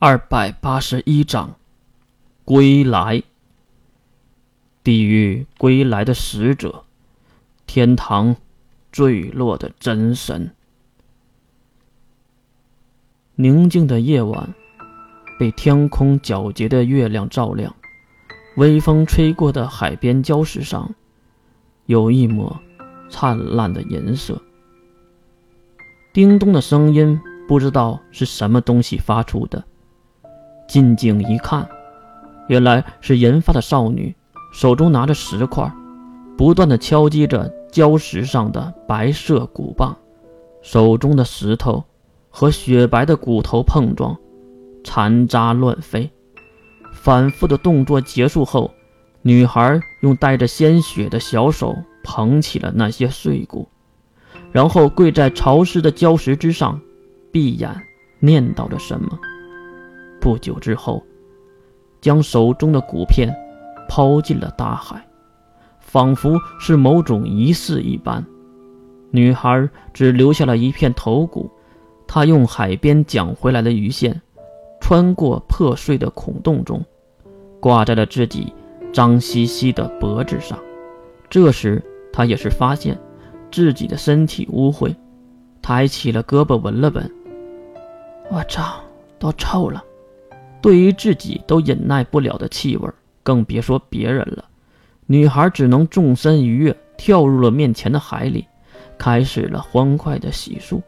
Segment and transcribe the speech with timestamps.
[0.00, 1.56] 二百八十一章，
[2.44, 3.20] 归来。
[4.84, 6.84] 地狱归来的使者，
[7.66, 8.36] 天堂
[8.92, 10.52] 坠落的真神。
[13.34, 14.54] 宁静的夜晚，
[15.36, 17.74] 被天空皎洁的月亮照亮，
[18.56, 20.94] 微风吹过的海边礁石上，
[21.86, 22.60] 有一抹
[23.10, 24.40] 灿烂的银色。
[26.12, 29.64] 叮咚的声音，不知道是什么东西发出的。
[30.68, 31.66] 近景一看，
[32.46, 34.14] 原来是银发的少女，
[34.52, 35.72] 手中拿着石块，
[36.36, 39.96] 不断的敲击着礁石上的白色骨棒，
[40.60, 41.82] 手中的石头
[42.28, 44.14] 和雪白的骨头碰撞，
[44.84, 46.10] 残渣乱飞。
[46.92, 48.70] 反复的动作结束后，
[49.22, 53.66] 女孩用带着鲜血的小手捧起了那些碎骨，
[54.52, 56.78] 然后跪在潮湿的礁石之上，
[57.32, 57.74] 闭眼
[58.20, 59.18] 念叨着什么。
[60.20, 61.02] 不久之后，
[62.00, 63.34] 将手中的骨片
[63.88, 65.06] 抛进了大海，
[65.80, 68.24] 仿佛是某种仪式一般。
[69.10, 71.50] 女孩只留下了一片头骨，
[72.06, 74.20] 她用海边捡回来的鱼线，
[74.80, 76.84] 穿过破碎的孔洞中，
[77.58, 78.52] 挂在了自己
[78.92, 80.58] 脏兮兮的脖子上。
[81.30, 82.98] 这时，她也是发现
[83.50, 84.94] 自己的身体污秽，
[85.62, 87.10] 抬起了胳膊闻了闻，
[88.30, 88.80] 我操，
[89.18, 89.82] 都臭了。
[90.60, 92.88] 对于自己都忍耐不了的气味，
[93.22, 94.44] 更别说别人了。
[95.06, 98.46] 女孩只能纵身一跃，跳入了面前的海里，
[98.98, 100.82] 开始了欢快的洗漱。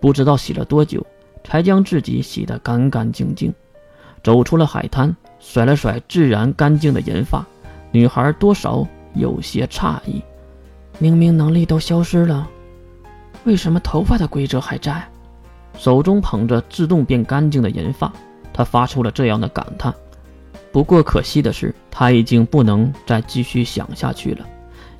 [0.00, 1.04] 不知道洗了多久，
[1.44, 3.52] 才将自己洗得干干净净。
[4.22, 7.46] 走出了海滩，甩了甩自然干净的银发，
[7.92, 10.20] 女孩多少有些诧异：
[10.98, 12.48] 明明能力都消失了，
[13.44, 15.08] 为什么头发的规则还在？
[15.76, 18.12] 手中捧着自动变干净的银发。
[18.58, 19.94] 他发出了这样的感叹，
[20.72, 24.44] 不过可惜的是，他已经不能再继续想下去了，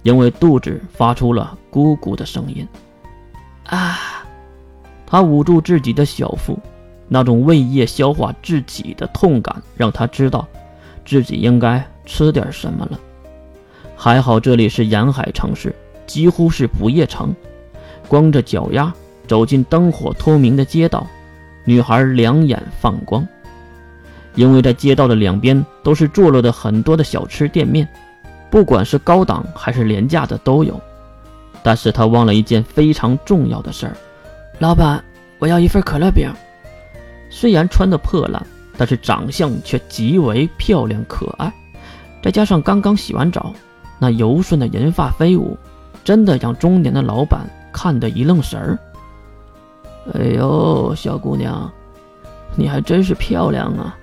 [0.04, 2.64] 因为肚子发出了咕咕的声音。
[3.64, 3.98] 啊！
[5.04, 6.56] 他捂住自己的小腹，
[7.08, 10.46] 那种胃液消化自己的痛感让他知道，
[11.04, 13.00] 自己应该吃点什么了。
[13.96, 15.74] 还好这里是沿海城市，
[16.06, 17.34] 几乎是不夜城。
[18.06, 18.94] 光着脚丫
[19.26, 21.04] 走进灯火通明的街道，
[21.64, 23.26] 女孩两眼放光。
[24.38, 27.86] 因为在街道的两边都是坐落的很多的小吃店面，
[28.48, 30.80] 不管是高档还是廉价的都有。
[31.60, 33.96] 但是他忘了一件非常重要的事儿，
[34.60, 35.02] 老板，
[35.40, 36.30] 我要一份可乐饼。
[37.28, 38.40] 虽然穿的破烂，
[38.76, 41.52] 但是长相却极为漂亮可爱，
[42.22, 43.52] 再加上刚刚洗完澡，
[43.98, 45.58] 那柔顺的银发飞舞，
[46.04, 47.40] 真的让中年的老板
[47.72, 48.78] 看得一愣神儿。
[50.14, 51.68] 哎呦，小姑娘，
[52.54, 53.98] 你还真是漂亮啊！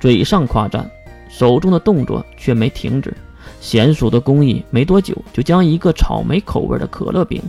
[0.00, 0.90] 嘴上夸赞，
[1.28, 3.14] 手中的动作却没停止。
[3.60, 7.42] 娴熟的工艺，没多久就将一个草莓口味的可乐饼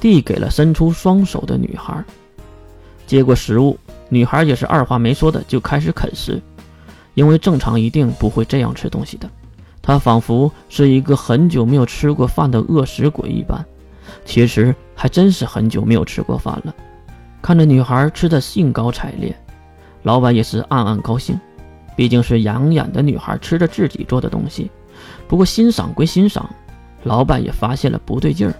[0.00, 2.04] 递给了伸出双手的女孩。
[3.06, 6.42] 接过食物，女孩也是二话没说的就开始啃食，
[7.14, 9.30] 因为正常一定不会这样吃东西的。
[9.80, 13.64] 她仿佛是一个很久没有吃过饭的饿食鬼一般。
[14.24, 16.74] 其实还真是很久没有吃过饭了。
[17.40, 19.34] 看着女孩吃的兴高采烈，
[20.02, 21.38] 老板也是暗暗高兴。
[21.96, 24.70] 毕竟是养眼的女孩吃着自己做的东西，
[25.28, 26.48] 不过欣赏归欣赏，
[27.02, 28.54] 老板也发现了不对劲儿，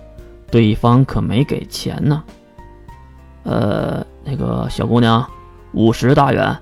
[0.50, 2.22] 对方可没给钱呢。
[3.44, 5.26] 呃，那个小姑娘，
[5.72, 6.56] 五十大元。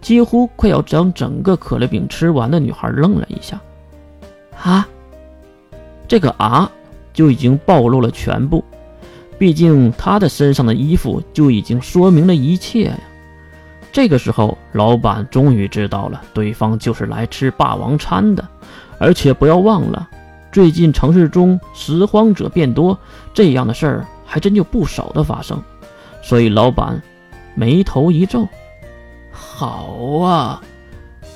[0.00, 3.60] 几乎快要将整个可乐饼吃完的女孩愣了一下，
[4.62, 4.86] 啊，
[6.06, 6.70] 这个啊
[7.12, 8.62] 就已经暴露了全部，
[9.36, 12.98] 毕竟她的身上的衣服就已经说明了一切呀。
[13.96, 18.46] 这个时候，老板终于知道了，对方就是来吃霸王餐的，
[18.98, 20.06] 而且不要忘了，
[20.52, 22.98] 最近城市中拾荒者变多，
[23.32, 25.58] 这样的事儿还真就不少的发生。
[26.22, 27.02] 所以老板
[27.54, 28.46] 眉头一皱
[29.32, 29.86] ：“好
[30.18, 30.60] 啊，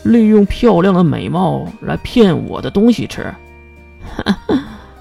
[0.03, 3.35] 利用漂亮的美貌来骗我的东西吃。”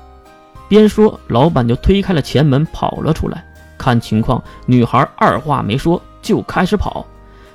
[0.69, 3.43] 边说，老板就推开了前门跑了出来。
[3.77, 7.05] 看情况，女孩二话没说就开始跑。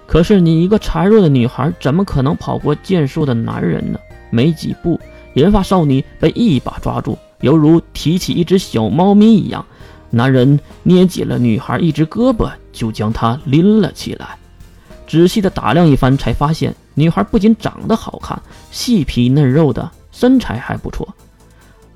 [0.06, 3.98] 可是你一个孱弱的女孩，怎么可能跑过健硕的男人呢？
[4.30, 5.00] 没几步，
[5.34, 9.64] 银发少女被一把抓住，犹如提起一只小猫咪一样。
[10.10, 14.36] 男人捏紧了女孩一只胳膊，就将她拎了起来。
[15.06, 18.40] 仔细的打量一番，才发现女孩不仅长得好看，
[18.70, 21.08] 细皮嫩肉的，身材还不错。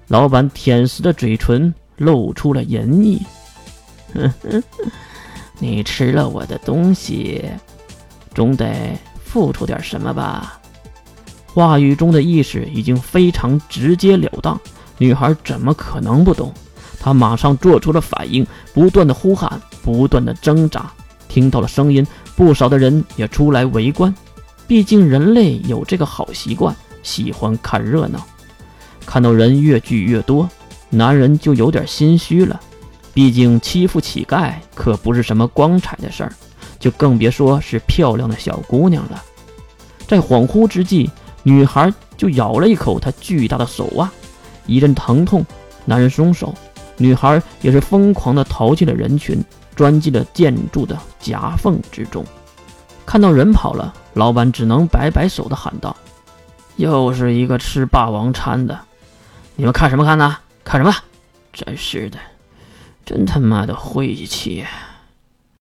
[0.08, 3.22] 老板舔舐着嘴唇露出了淫意
[5.60, 7.44] ：“你吃了我的东西。”
[8.38, 10.60] 总得付出点什么吧。
[11.46, 14.56] 话语中的意识已经非常直截了当，
[14.96, 16.54] 女孩怎么可能不懂？
[17.00, 20.88] 她马上做出了反应，不断的呼喊，不断的挣扎。
[21.26, 22.06] 听到了声音，
[22.36, 24.14] 不少的人也出来围观。
[24.68, 28.24] 毕竟人类有这个好习惯，喜欢看热闹。
[29.04, 30.48] 看到人越聚越多，
[30.90, 32.60] 男人就有点心虚了。
[33.12, 36.32] 毕竟欺负乞丐可不是什么光彩的事儿，
[36.78, 39.22] 就更别说是漂亮的小姑娘了。
[40.06, 41.10] 在恍惚之际，
[41.42, 44.08] 女孩就咬了一口他巨大的手腕，
[44.66, 45.44] 一阵疼痛，
[45.84, 46.54] 男人松手，
[46.96, 49.44] 女孩也是疯狂的逃进了人群，
[49.76, 52.24] 钻进了建筑的夹缝之中。
[53.04, 55.96] 看到人跑了，老板只能摆摆手的喊道
[56.76, 58.78] ：“又是一个吃霸王餐的，
[59.56, 60.38] 你们看什么看呢？
[60.64, 60.94] 看什么？
[61.52, 62.18] 真是的，
[63.04, 64.64] 真他妈的晦气！”